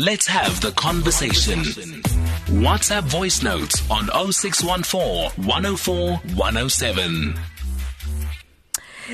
Let's 0.00 0.26
have 0.26 0.60
the 0.60 0.72
conversation. 0.72 1.58
WhatsApp 2.64 3.04
voice 3.04 3.44
notes 3.44 3.88
on 3.88 4.06
0614 4.32 5.46
104 5.46 6.16
107. 6.16 7.34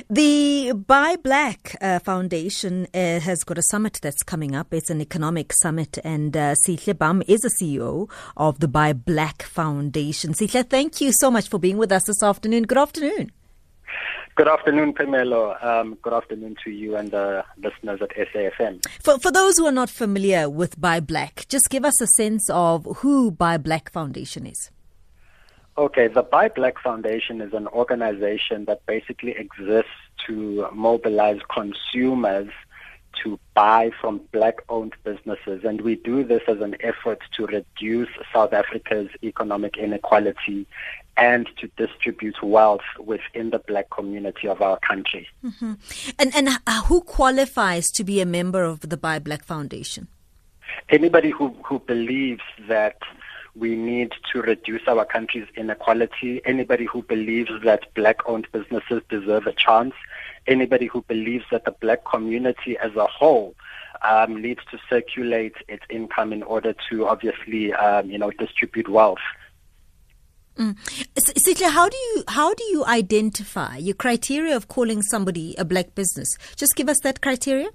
The 0.09 0.73
Buy 0.73 1.17
Black 1.17 1.77
uh, 1.83 1.99
Foundation 1.99 2.87
uh, 2.95 3.21
has 3.21 3.45
got 3.45 3.59
a 3.59 3.63
summit 3.63 3.99
that's 4.01 4.23
coming 4.23 4.55
up. 4.55 4.73
It's 4.73 4.89
an 4.89 5.03
economic 5.03 5.53
summit, 5.53 5.99
and 6.03 6.35
uh, 6.35 6.55
Bam 6.97 7.23
is 7.29 7.45
a 7.45 7.63
CEO 7.63 8.11
of 8.39 8.61
the 8.61 8.69
Buy 8.69 8.95
Black 8.95 9.43
Foundation. 9.43 10.33
Sihle, 10.33 10.67
thank 10.67 11.03
you 11.03 11.13
so 11.13 11.31
much 11.31 11.51
for 11.51 11.59
being 11.59 11.77
with 11.77 11.93
us 11.93 12.05
this 12.05 12.23
afternoon. 12.23 12.63
Good 12.63 12.79
afternoon. 12.79 13.33
Good 14.37 14.49
afternoon, 14.49 14.95
Pamela. 14.95 15.59
Um, 15.61 15.99
good 16.03 16.13
afternoon 16.13 16.57
to 16.65 16.71
you 16.71 16.97
and 16.97 17.11
the 17.11 17.45
listeners 17.59 18.01
at 18.01 18.11
SAFM. 18.11 18.87
For, 19.03 19.19
for 19.19 19.31
those 19.31 19.59
who 19.59 19.67
are 19.67 19.73
not 19.73 19.91
familiar 19.91 20.49
with 20.49 20.81
Buy 20.81 21.01
Black, 21.01 21.47
just 21.49 21.69
give 21.69 21.85
us 21.85 22.01
a 22.01 22.07
sense 22.07 22.49
of 22.49 22.87
who 22.99 23.31
Buy 23.31 23.59
Black 23.59 23.91
Foundation 23.93 24.47
is. 24.47 24.71
Okay, 25.77 26.09
the 26.09 26.23
Buy 26.23 26.49
Black 26.49 26.81
Foundation 26.83 27.41
is 27.41 27.53
an 27.53 27.67
organization 27.69 28.65
that 28.67 28.85
basically 28.87 29.33
exists 29.33 29.91
to 30.27 30.69
mobilize 30.73 31.41
consumers 31.53 32.51
to 33.23 33.39
buy 33.55 33.91
from 34.01 34.21
black 34.33 34.57
owned 34.69 34.95
businesses. 35.05 35.65
And 35.65 35.81
we 35.81 35.97
do 35.97 36.25
this 36.25 36.43
as 36.49 36.61
an 36.61 36.77
effort 36.81 37.21
to 37.37 37.47
reduce 37.47 38.09
South 38.33 38.53
Africa's 38.53 39.09
economic 39.23 39.77
inequality 39.77 40.67
and 41.17 41.49
to 41.59 41.69
distribute 41.77 42.43
wealth 42.43 42.81
within 42.99 43.51
the 43.51 43.59
black 43.59 43.91
community 43.91 44.49
of 44.49 44.63
our 44.63 44.79
country. 44.79 45.29
Mm-hmm. 45.45 45.75
And, 46.19 46.35
and 46.35 46.49
who 46.87 47.03
qualifies 47.03 47.91
to 47.93 48.05
be 48.05 48.21
a 48.21 48.27
member 48.27 48.65
of 48.65 48.81
the 48.81 48.97
Buy 48.97 49.19
Black 49.19 49.45
Foundation? 49.45 50.09
Anybody 50.89 51.31
who, 51.31 51.55
who 51.65 51.81
believes 51.81 52.43
that 52.69 52.97
we 53.57 53.75
need 53.75 54.13
to 54.33 54.43
reduce 54.43 54.83
our 54.87 55.05
country's 55.05 55.47
inequality. 55.57 56.41
Anybody 56.45 56.85
who 56.85 57.03
believes 57.03 57.51
that 57.65 57.93
black 57.95 58.27
owned 58.27 58.47
businesses 58.53 59.03
deserve 59.09 59.47
a 59.47 59.53
chance, 59.53 59.95
anybody 60.51 60.87
who 60.87 61.03
believes 61.03 61.45
that 61.51 61.65
the 61.65 61.73
black 61.73 62.05
community 62.05 62.77
as 62.79 62.95
a 62.97 63.07
whole 63.07 63.55
um, 64.03 64.41
needs 64.41 64.61
to 64.71 64.79
circulate 64.89 65.55
its 65.69 65.85
income 65.91 66.33
in 66.33 66.43
order 66.43 66.75
to 66.89 67.07
obviously, 67.07 67.73
um, 67.75 68.11
you 68.11 68.19
know, 68.19 68.31
distribute 68.31 68.89
wealth. 68.89 69.19
Mm. 70.57 70.77
Sihle, 71.17 71.71
how 71.71 71.89
do 71.89 71.97
you 71.97 72.25
how 72.29 72.53
do 72.53 72.65
you 72.65 72.85
identify 72.85 73.77
your 73.77 73.95
criteria 73.95 74.57
of 74.57 74.69
calling 74.69 75.01
somebody 75.01 75.55
a 75.57 75.65
black 75.65 75.95
business? 75.95 76.29
Just 76.57 76.77
give 76.77 76.89
us 76.89 77.01
that 77.01 77.23
criteria. 77.23 77.71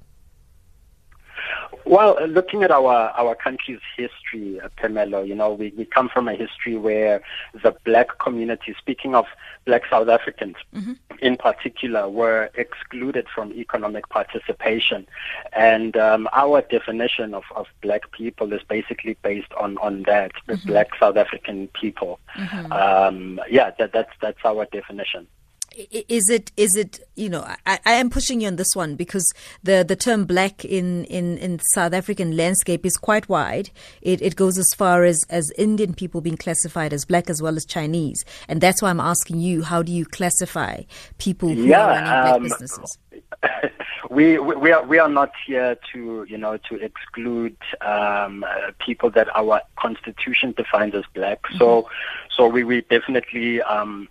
Well, 1.96 2.18
uh, 2.20 2.26
looking 2.26 2.62
at 2.62 2.72
our, 2.72 3.10
our 3.12 3.36
country's 3.36 3.80
history, 3.96 4.60
uh, 4.60 4.68
Pamela, 4.76 5.24
you 5.24 5.34
know, 5.34 5.54
we, 5.54 5.74
we 5.78 5.86
come 5.86 6.10
from 6.10 6.28
a 6.28 6.34
history 6.34 6.76
where 6.76 7.22
the 7.64 7.74
black 7.86 8.20
community, 8.20 8.76
speaking 8.78 9.16
of 9.16 9.26
black 9.64 9.84
South 9.90 10.10
Africans 10.10 10.58
mm-hmm. 10.76 10.92
in 11.22 11.38
particular, 11.38 12.10
were 12.10 12.50
excluded 12.56 13.28
from 13.34 13.54
economic 13.54 14.10
participation. 14.10 15.08
And 15.54 15.96
um, 15.96 16.28
our 16.34 16.64
definition 16.64 17.34
of, 17.34 17.46
of 17.56 17.68
black 17.82 18.12
people 18.12 18.52
is 18.52 18.62
basically 18.68 19.16
based 19.22 19.54
on, 19.54 19.78
on 19.78 20.04
that, 20.04 20.34
the 20.48 20.56
mm-hmm. 20.56 20.68
black 20.68 20.90
South 21.00 21.16
African 21.16 21.70
people. 21.70 22.20
Mm-hmm. 22.36 22.74
Um, 22.74 23.40
yeah, 23.50 23.72
that, 23.80 23.94
that's, 23.94 24.12
that's 24.20 24.44
our 24.44 24.66
definition 24.66 25.28
is 25.76 26.30
it 26.30 26.52
is 26.58 26.76
it 26.76 27.00
you 27.16 27.30
know 27.30 27.42
I, 27.66 27.80
I 27.86 27.94
am 27.94 28.09
pushing 28.09 28.42
you 28.42 28.48
on 28.48 28.56
this 28.56 28.76
one 28.76 28.95
because 28.95 29.26
the 29.64 29.84
the 29.88 29.95
term 29.95 30.26
black 30.26 30.64
in 30.64 31.06
in 31.06 31.38
in 31.38 31.59
South 31.73 31.94
African 31.94 32.36
landscape 32.36 32.86
is 32.86 32.98
quite 32.98 33.28
wide. 33.28 33.70
It 34.02 34.22
it 34.22 34.36
goes 34.36 34.58
as 34.58 34.70
far 34.76 35.03
as 35.03 35.23
as 35.30 35.52
Indian 35.58 35.94
people 35.94 36.22
being 36.22 36.38
classified 36.38 36.94
as 36.94 37.06
black 37.06 37.30
as 37.30 37.41
well 37.41 37.56
as 37.56 37.66
Chinese, 37.66 38.24
and 38.47 38.62
that's 38.62 38.81
why 38.81 38.90
I'm 38.90 39.00
asking 39.00 39.40
you 39.40 39.63
how 39.63 39.81
do 39.81 39.91
you 39.91 40.06
classify 40.06 40.84
people 41.18 41.50
who 41.50 41.66
yeah, 41.66 41.81
are 41.81 41.90
running 41.90 42.03
black 42.03 42.34
um, 42.34 42.44
businesses? 42.44 42.97
we, 44.09 44.38
we 44.40 44.72
are 44.72 44.86
we 44.86 45.00
are 45.00 45.09
not 45.09 45.31
here 45.46 45.78
to 45.94 46.25
you 46.30 46.38
know 46.38 46.57
to 46.69 46.75
exclude 46.75 47.57
um, 47.81 48.44
uh, 48.44 48.72
people 48.80 49.09
that 49.12 49.28
our 49.36 49.62
constitution 49.78 50.53
defines 50.56 50.96
as 50.96 51.03
black. 51.13 51.42
Mm-hmm. 51.44 51.57
So 51.57 51.90
so 52.30 52.47
we 52.47 52.63
we 52.63 52.81
definitely 52.81 53.62
um, 53.62 54.07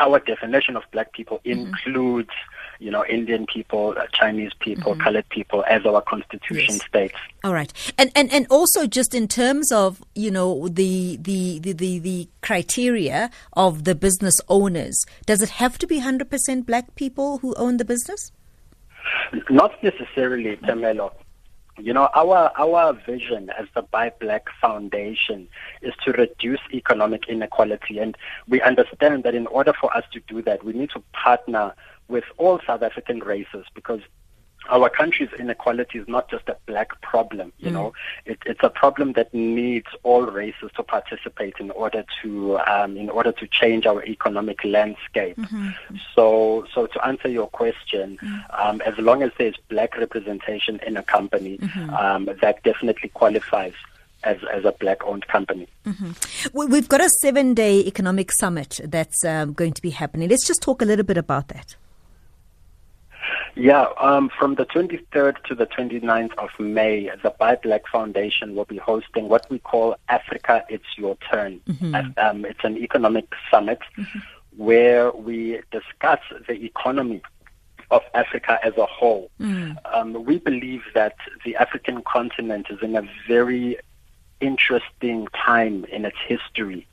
our 0.00 0.18
definition 0.18 0.76
of 0.76 0.82
black 0.90 1.12
people 1.12 1.40
mm-hmm. 1.44 1.60
includes, 1.60 2.30
you 2.78 2.90
know, 2.90 3.04
Indian 3.06 3.46
people, 3.46 3.94
uh, 3.96 4.06
Chinese 4.12 4.52
people, 4.58 4.92
mm-hmm. 4.92 5.02
colored 5.02 5.28
people, 5.28 5.64
as 5.68 5.84
our 5.86 6.02
constitution 6.02 6.74
yes. 6.74 6.84
states. 6.84 7.14
All 7.44 7.52
right, 7.52 7.72
and 7.98 8.10
and 8.14 8.32
and 8.32 8.46
also 8.50 8.86
just 8.86 9.14
in 9.14 9.28
terms 9.28 9.70
of 9.70 10.02
you 10.14 10.30
know 10.30 10.68
the 10.68 11.16
the 11.20 11.58
the 11.60 11.72
the, 11.72 11.98
the 11.98 12.28
criteria 12.42 13.30
of 13.52 13.84
the 13.84 13.94
business 13.94 14.40
owners, 14.48 15.04
does 15.26 15.42
it 15.42 15.50
have 15.50 15.78
to 15.78 15.86
be 15.86 15.98
hundred 15.98 16.30
percent 16.30 16.66
black 16.66 16.94
people 16.94 17.38
who 17.38 17.54
own 17.54 17.76
the 17.76 17.84
business? 17.84 18.32
Not 19.48 19.72
necessarily, 19.82 20.56
Tamelo. 20.56 21.12
You 21.78 21.92
know, 21.94 22.08
our 22.14 22.50
our 22.58 22.92
vision 22.92 23.50
as 23.50 23.66
the 23.74 23.82
Buy 23.82 24.12
Black 24.20 24.46
Foundation 24.60 25.48
is 25.82 25.94
to 26.04 26.12
reduce 26.12 26.60
economic 26.72 27.28
inequality, 27.28 27.98
and 27.98 28.16
we 28.48 28.60
understand 28.60 29.22
that 29.24 29.34
in 29.34 29.46
order 29.46 29.72
for 29.80 29.94
us 29.96 30.04
to 30.12 30.20
do 30.20 30.42
that, 30.42 30.64
we 30.64 30.72
need 30.72 30.90
to 30.90 31.02
partner 31.12 31.74
with 32.08 32.24
all 32.38 32.60
South 32.66 32.82
African 32.82 33.20
races 33.20 33.64
because 33.74 34.00
our 34.68 34.88
country's 34.88 35.30
inequality 35.38 35.98
is 35.98 36.06
not 36.06 36.30
just 36.30 36.48
a 36.48 36.56
black 36.66 37.00
problem, 37.00 37.52
you 37.58 37.70
mm. 37.70 37.72
know, 37.72 37.92
it, 38.26 38.38
it's 38.46 38.60
a 38.62 38.70
problem 38.70 39.14
that 39.14 39.32
needs 39.32 39.86
all 40.02 40.22
races 40.26 40.70
to 40.76 40.82
participate 40.82 41.54
in 41.58 41.70
order 41.72 42.04
to 42.22 42.58
um, 42.60 42.96
in 42.96 43.08
order 43.08 43.32
to 43.32 43.46
change 43.46 43.86
our 43.86 44.04
economic 44.04 44.62
landscape. 44.64 45.36
Mm-hmm. 45.36 45.70
So, 46.14 46.66
so 46.72 46.86
to 46.86 47.06
answer 47.06 47.28
your 47.28 47.48
question, 47.48 48.18
mm. 48.22 48.44
um, 48.58 48.80
as 48.82 48.96
long 48.98 49.22
as 49.22 49.32
there's 49.38 49.56
black 49.68 49.96
representation 49.96 50.78
in 50.86 50.96
a 50.96 51.02
company, 51.02 51.58
mm-hmm. 51.58 51.90
um, 51.90 52.28
that 52.40 52.62
definitely 52.62 53.08
qualifies 53.10 53.74
as, 54.24 54.36
as 54.52 54.64
a 54.64 54.72
black 54.72 55.04
owned 55.04 55.26
company. 55.28 55.66
Mm-hmm. 55.86 56.70
We've 56.70 56.88
got 56.88 57.00
a 57.00 57.08
seven 57.20 57.54
day 57.54 57.80
economic 57.80 58.30
summit 58.32 58.80
that's 58.84 59.24
um, 59.24 59.54
going 59.54 59.72
to 59.72 59.82
be 59.82 59.90
happening. 59.90 60.28
Let's 60.28 60.46
just 60.46 60.62
talk 60.62 60.82
a 60.82 60.84
little 60.84 61.04
bit 61.04 61.16
about 61.16 61.48
that. 61.48 61.76
Yeah, 63.54 63.86
um, 63.98 64.30
from 64.38 64.54
the 64.54 64.66
23rd 64.66 65.42
to 65.44 65.54
the 65.54 65.66
29th 65.66 66.34
of 66.38 66.50
May, 66.58 67.10
the 67.22 67.30
Buy 67.30 67.56
Black 67.56 67.86
Foundation 67.88 68.54
will 68.54 68.64
be 68.64 68.76
hosting 68.76 69.28
what 69.28 69.48
we 69.50 69.58
call 69.58 69.96
Africa 70.08 70.64
It's 70.68 70.84
Your 70.96 71.16
Turn. 71.30 71.60
Mm-hmm. 71.68 71.94
Um, 72.18 72.44
it's 72.44 72.64
an 72.64 72.76
economic 72.78 73.26
summit 73.50 73.80
mm-hmm. 73.98 74.18
where 74.56 75.10
we 75.12 75.60
discuss 75.70 76.20
the 76.46 76.64
economy 76.64 77.22
of 77.90 78.02
Africa 78.14 78.58
as 78.62 78.76
a 78.76 78.86
whole. 78.86 79.30
Mm. 79.40 79.76
Um, 79.92 80.24
we 80.24 80.38
believe 80.38 80.82
that 80.94 81.16
the 81.44 81.56
African 81.56 82.02
continent 82.02 82.66
is 82.70 82.78
in 82.82 82.96
a 82.96 83.02
very 83.26 83.78
interesting 84.40 85.28
time 85.28 85.84
in 85.86 86.04
its 86.04 86.18
history. 86.26 86.86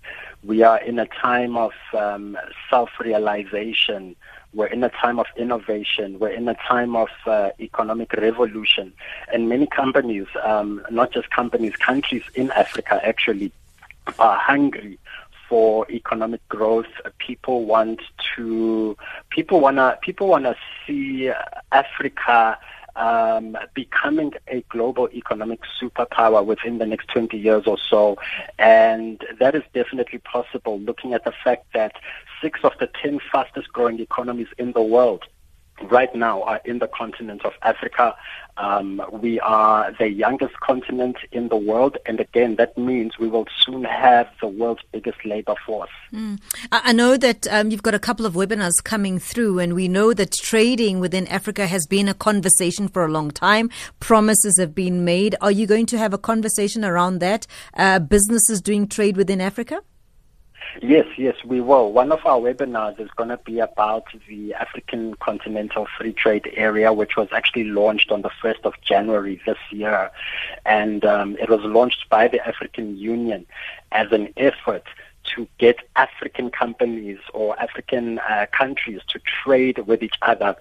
We 0.44 0.63
are 0.63 0.80
in 0.80 1.00
a 1.00 1.08
time 1.08 1.58
of 1.58 1.72
um, 1.94 2.38
self 2.69 2.90
realization 3.00 4.16
we're 4.53 4.68
in 4.68 4.84
a 4.84 4.90
time 4.90 5.19
of 5.19 5.28
innovation. 5.35 6.19
We're 6.19 6.30
in 6.30 6.47
a 6.47 6.56
time 6.56 6.96
of 6.96 7.09
uh, 7.25 7.52
economic 7.59 8.13
revolution. 8.13 8.94
And 9.31 9.50
many 9.50 9.68
companies, 9.68 10.25
um, 10.44 10.81
not 10.90 11.12
just 11.12 11.30
companies, 11.30 11.75
countries 11.75 12.24
in 12.34 12.50
Africa 12.52 13.00
actually 13.03 13.52
are 14.18 14.38
hungry 14.38 14.97
for 15.50 15.86
economic 15.91 16.47
growth. 16.50 16.88
People 17.19 17.66
want 17.66 18.02
to, 18.36 18.97
people 19.30 19.59
wanna, 19.59 20.00
people 20.02 20.28
wanna 20.28 20.56
see 20.86 21.31
Africa 21.72 22.57
um, 22.97 23.57
becoming 23.74 24.33
a 24.48 24.62
global 24.69 25.07
economic 25.13 25.62
superpower 25.81 26.45
within 26.45 26.80
the 26.80 26.86
next 26.86 27.07
20 27.10 27.38
years 27.38 27.63
or 27.66 27.77
so. 27.77 28.18
And 28.57 29.24
that 29.39 29.56
is 29.56 29.63
definitely 29.74 30.19
possible 30.19 30.80
looking 30.80 31.13
at 31.13 31.24
the 31.24 31.33
fact 31.44 31.68
that 31.74 31.94
six 32.42 32.60
of 32.63 32.74
the 32.80 32.89
10 33.01 33.19
fastest 33.31 33.71
growing 33.71 34.00
economies 34.00 34.48
in 34.57 34.74
the 34.74 34.81
world 34.81 35.24
right 35.83 36.13
now 36.16 36.42
are 36.44 36.62
in 36.66 36.80
the 36.80 36.88
continent 36.88 37.45
of 37.45 37.54
Africa. 37.62 38.16
Um, 38.57 39.01
we 39.12 39.39
are 39.39 39.94
the 40.00 40.09
youngest 40.09 40.59
continent 40.59 41.18
in 41.31 41.50
the 41.50 41.56
world, 41.56 41.98
and 42.06 42.19
again, 42.19 42.56
that 42.56 42.77
means 42.77 43.19
we 43.19 43.27
will 43.27 43.45
soon 43.63 43.83
have 43.83 44.27
the 44.42 44.48
world's 44.48 44.81
biggest 44.92 45.24
labor 45.25 45.56
force. 45.65 45.92
Mm. 46.12 46.39
I 46.71 46.92
know 46.94 47.18
that 47.18 47.48
um, 47.48 47.69
you've 47.69 47.83
got 47.83 47.94
a 47.94 48.00
couple 48.00 48.25
of 48.25 48.33
webinars 48.33 48.83
coming 48.83 49.19
through, 49.19 49.59
and 49.59 49.74
we 49.74 49.88
know 49.88 50.13
that 50.13 50.31
trading 50.31 51.00
within 51.00 51.27
Africa 51.27 51.68
has 51.68 51.86
been 51.86 52.07
a 52.07 52.13
conversation 52.13 52.88
for 52.88 53.06
a 53.06 53.12
long 53.12 53.31
time. 53.31 53.69
Promises 54.00 54.57
have 54.57 54.74
been 54.74 55.06
made. 55.06 55.36
Are 55.42 55.51
you 55.51 55.68
going 55.68 55.86
to 55.88 55.98
have 55.98 56.13
a 56.13 56.18
conversation 56.18 56.83
around 56.83 57.19
that? 57.19 57.45
Uh, 57.75 58.00
businesses 58.00 58.62
doing 58.62 58.88
trade 58.88 59.18
within 59.18 59.39
Africa? 59.39 59.81
Yes, 60.81 61.06
yes, 61.18 61.36
we 61.44 61.62
will. 61.62 61.92
One 61.92 62.12
of 62.12 62.25
our 62.25 62.40
webinars 62.40 63.00
is 63.00 63.10
going 63.16 63.30
to 63.30 63.38
be 63.38 63.60
about 63.60 64.06
the 64.28 64.54
African 64.54 65.16
Continental 65.16 65.88
Free 65.98 66.14
Trade 66.14 66.52
Area, 66.56 66.94
which 66.94 67.16
was 67.16 67.30
actually 67.31 67.66
launched 67.66 68.12
on 68.12 68.22
the 68.22 68.30
1st 68.30 68.64
of 68.64 68.74
January 68.81 69.42
this 69.46 69.58
year. 69.72 70.12
And 70.66 71.04
um, 71.06 71.36
it 71.40 71.50
was 71.50 71.62
launched 71.62 72.10
by 72.10 72.28
the 72.28 72.46
African 72.48 72.98
Union 72.98 73.46
as 73.92 74.12
an 74.12 74.34
effort 74.38 74.84
to 75.36 75.48
get 75.58 75.78
African 75.96 76.50
companies 76.50 77.19
or 77.34 77.60
African 77.60 78.19
uh, 78.19 78.46
countries 78.52 79.02
to 79.10 79.19
trade 79.19 79.80
with 79.80 80.02
each 80.02 80.16
other 80.22 80.56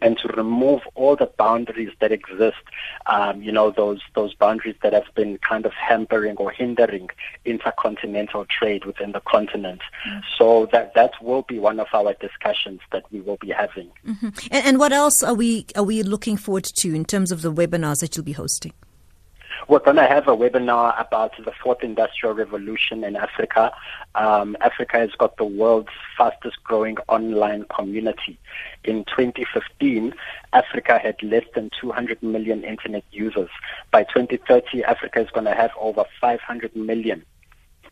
and 0.00 0.18
to 0.18 0.28
remove 0.28 0.82
all 0.94 1.16
the 1.16 1.30
boundaries 1.38 1.92
that 2.00 2.12
exist, 2.12 2.62
um, 3.06 3.42
you 3.42 3.52
know, 3.52 3.70
those 3.70 4.00
those 4.14 4.34
boundaries 4.34 4.76
that 4.82 4.92
have 4.92 5.14
been 5.14 5.38
kind 5.38 5.66
of 5.66 5.72
hampering 5.72 6.36
or 6.36 6.50
hindering 6.50 7.08
intercontinental 7.44 8.46
trade 8.46 8.84
within 8.84 9.12
the 9.12 9.20
continent. 9.20 9.80
Mm. 10.08 10.22
So 10.38 10.66
that 10.72 10.94
that 10.94 11.12
will 11.20 11.42
be 11.42 11.58
one 11.58 11.80
of 11.80 11.88
our 11.92 12.14
discussions 12.14 12.80
that 12.92 13.04
we 13.10 13.20
will 13.20 13.38
be 13.38 13.50
having. 13.50 13.90
Mm-hmm. 14.06 14.28
And, 14.50 14.66
and 14.66 14.78
what 14.78 14.92
else 14.92 15.22
are 15.22 15.34
we 15.34 15.66
are 15.76 15.84
we 15.84 16.02
looking 16.02 16.36
forward 16.36 16.64
to 16.64 16.94
in 16.94 17.04
terms 17.04 17.32
of 17.32 17.42
the 17.42 17.52
webinars 17.52 18.00
that 18.00 18.16
you'll 18.16 18.24
be 18.24 18.32
hosting? 18.32 18.72
We're 19.68 19.78
going 19.78 19.96
to 19.96 20.06
have 20.06 20.26
a 20.26 20.36
webinar 20.36 21.00
about 21.00 21.32
the 21.44 21.52
fourth 21.62 21.82
industrial 21.82 22.34
revolution 22.34 23.04
in 23.04 23.14
Africa. 23.14 23.72
Um, 24.14 24.56
Africa 24.60 24.98
has 24.98 25.10
got 25.12 25.36
the 25.36 25.44
world's 25.44 25.90
fastest 26.18 26.62
growing 26.64 26.98
online 27.08 27.64
community. 27.74 28.38
In 28.84 29.04
2015, 29.04 30.14
Africa 30.52 30.98
had 30.98 31.22
less 31.22 31.44
than 31.54 31.70
200 31.80 32.22
million 32.22 32.64
internet 32.64 33.04
users. 33.12 33.50
By 33.92 34.02
2030, 34.04 34.82
Africa 34.84 35.20
is 35.20 35.30
going 35.30 35.46
to 35.46 35.54
have 35.54 35.70
over 35.78 36.04
500 36.20 36.74
million 36.74 37.24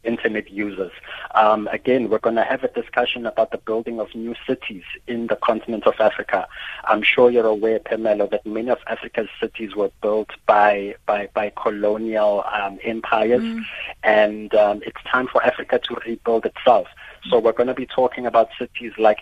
internet 0.05 0.51
users. 0.51 0.93
Um, 1.35 1.69
again, 1.73 2.09
we're 2.09 2.19
going 2.19 2.37
to 2.37 2.45
have 2.45 2.65
a 2.65 2.69
discussion 2.69 3.27
about 3.27 3.51
the 3.51 3.59
building 3.59 4.01
of 4.01 4.15
new 4.15 4.35
cities 4.47 4.83
in 5.07 5.27
the 5.27 5.37
continent 5.37 5.87
of 5.87 5.95
Africa. 6.01 6.49
I'm 6.85 7.03
sure 7.03 7.31
you're 7.31 7.47
aware, 7.47 7.79
Pamela, 7.79 8.29
that 8.29 8.47
many 8.47 8.71
of 8.71 8.79
Africa's 8.87 9.29
cities 9.41 9.75
were 9.75 9.91
built 10.03 10.31
by 10.47 10.95
by, 11.07 11.29
by 11.35 11.53
colonial 11.61 12.45
um, 12.53 12.79
empires, 12.83 13.43
mm. 13.43 13.63
and 14.03 14.55
um, 14.55 14.83
it's 14.87 15.03
time 15.11 15.27
for 15.27 15.43
Africa 15.45 15.79
to 15.79 15.97
rebuild 16.07 16.47
itself. 16.47 16.89
So 17.29 17.39
we're 17.39 17.53
going 17.53 17.69
to 17.69 17.75
be 17.75 17.87
talking 17.87 18.27
about 18.27 18.49
cities 18.59 18.93
like 18.99 19.19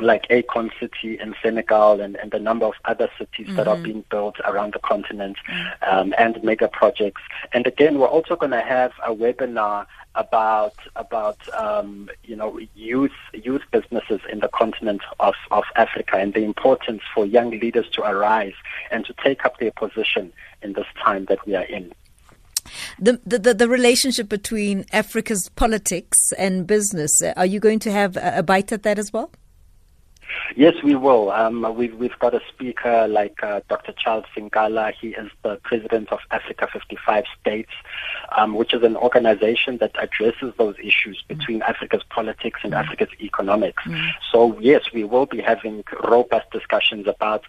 like 0.00 0.26
Akon 0.28 0.70
City 0.80 1.18
in 1.18 1.34
Senegal 1.42 2.00
and, 2.00 2.16
and 2.16 2.32
a 2.32 2.38
number 2.38 2.66
of 2.66 2.74
other 2.84 3.08
cities 3.18 3.46
mm-hmm. 3.46 3.56
that 3.56 3.68
are 3.68 3.74
mm-hmm. 3.74 3.84
being 3.84 4.04
built 4.10 4.36
around 4.44 4.74
the 4.74 4.78
continent 4.78 5.36
um, 5.88 6.14
and 6.18 6.42
mega 6.42 6.68
projects. 6.68 7.22
And 7.52 7.66
again, 7.66 7.98
we're 7.98 8.06
also 8.06 8.36
going 8.36 8.52
to 8.52 8.62
have 8.62 8.92
a 9.04 9.14
webinar 9.14 9.86
about 10.14 10.74
about 10.96 11.38
um, 11.54 12.10
you 12.22 12.36
know 12.36 12.60
youth 12.74 13.12
youth 13.32 13.62
businesses 13.70 14.20
in 14.30 14.40
the 14.40 14.48
continent 14.48 15.00
of, 15.20 15.34
of 15.50 15.64
Africa 15.76 16.16
and 16.16 16.34
the 16.34 16.44
importance 16.44 17.02
for 17.14 17.24
young 17.24 17.50
leaders 17.50 17.88
to 17.90 18.02
arise 18.02 18.54
and 18.90 19.04
to 19.06 19.14
take 19.24 19.44
up 19.44 19.58
their 19.58 19.72
position 19.72 20.32
in 20.62 20.74
this 20.74 20.86
time 21.02 21.24
that 21.26 21.44
we 21.46 21.54
are 21.54 21.64
in. 21.64 21.92
The, 22.98 23.20
the, 23.26 23.54
the 23.54 23.68
relationship 23.68 24.28
between 24.28 24.84
Africa's 24.92 25.50
politics 25.56 26.18
and 26.38 26.66
business, 26.66 27.20
are 27.36 27.46
you 27.46 27.58
going 27.58 27.80
to 27.80 27.90
have 27.90 28.16
a, 28.16 28.38
a 28.38 28.42
bite 28.42 28.70
at 28.70 28.84
that 28.84 28.98
as 28.98 29.12
well? 29.12 29.30
Yes, 30.56 30.74
we 30.82 30.94
will. 30.94 31.30
Um, 31.30 31.74
we've, 31.76 31.94
we've 31.96 32.18
got 32.18 32.34
a 32.34 32.40
speaker 32.48 33.06
like 33.08 33.42
uh, 33.42 33.60
Dr. 33.68 33.92
Charles 33.92 34.24
Sinkala. 34.36 34.92
He 34.92 35.08
is 35.08 35.30
the 35.42 35.56
president 35.62 36.12
of 36.12 36.20
Africa 36.30 36.68
55 36.72 37.24
States, 37.40 37.70
um, 38.36 38.54
which 38.54 38.74
is 38.74 38.82
an 38.82 38.96
organization 38.96 39.78
that 39.78 39.92
addresses 39.98 40.52
those 40.58 40.76
issues 40.82 41.22
between 41.26 41.60
mm. 41.60 41.68
Africa's 41.68 42.02
politics 42.10 42.60
and 42.62 42.72
mm. 42.72 42.78
Africa's 42.78 43.08
economics. 43.20 43.82
Mm. 43.84 44.10
So, 44.30 44.58
yes, 44.60 44.92
we 44.92 45.04
will 45.04 45.26
be 45.26 45.40
having 45.40 45.84
robust 46.04 46.50
discussions 46.50 47.06
about 47.06 47.44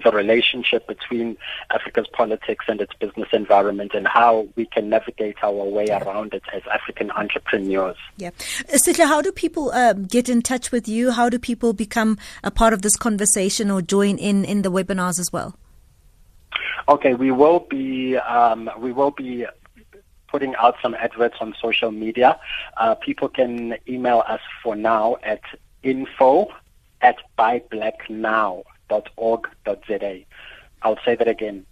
the 0.00 0.10
relationship 0.10 0.86
between 0.86 1.36
Africa's 1.70 2.06
politics 2.12 2.64
and 2.68 2.80
its 2.80 2.92
business 2.94 3.28
environment 3.32 3.92
and 3.94 4.06
how 4.06 4.48
we 4.56 4.66
can 4.66 4.88
navigate 4.88 5.36
our 5.42 5.64
way 5.64 5.86
around 5.88 6.34
it 6.34 6.42
as 6.52 6.62
African 6.72 7.10
entrepreneurs. 7.10 7.96
Yeah. 8.16 8.30
Sihle, 8.68 9.06
how 9.06 9.20
do 9.20 9.32
people 9.32 9.70
uh, 9.72 9.92
get 9.92 10.28
in 10.28 10.42
touch 10.42 10.72
with 10.72 10.88
you? 10.88 11.10
How 11.10 11.28
do 11.28 11.38
people 11.38 11.72
become 11.72 12.18
a 12.42 12.50
part 12.50 12.72
of 12.72 12.82
this 12.82 12.96
conversation 12.96 13.70
or 13.70 13.82
join 13.82 14.18
in 14.18 14.44
in 14.44 14.62
the 14.62 14.70
webinars 14.70 15.18
as 15.18 15.32
well? 15.32 15.56
Okay, 16.88 17.14
we 17.14 17.30
will 17.30 17.60
be 17.60 18.16
um, 18.16 18.70
we 18.78 18.92
will 18.92 19.12
be 19.12 19.46
putting 20.28 20.54
out 20.56 20.74
some 20.82 20.94
adverts 20.94 21.36
on 21.40 21.54
social 21.60 21.92
media. 21.92 22.40
Uh, 22.78 22.94
people 22.94 23.28
can 23.28 23.76
email 23.86 24.24
us 24.26 24.40
for 24.62 24.74
now 24.74 25.16
at 25.22 25.42
info 25.82 26.48
at 27.02 27.16
buyblacknow 27.38 28.62
I'll 30.82 30.98
say 31.04 31.16
that 31.16 31.28
again. 31.28 31.66